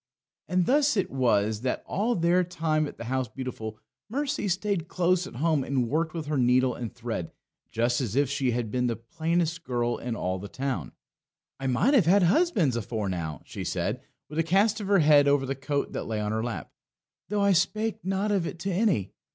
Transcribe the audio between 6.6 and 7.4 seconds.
and thread